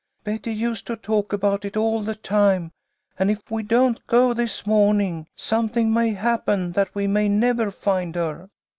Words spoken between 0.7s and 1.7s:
to talk about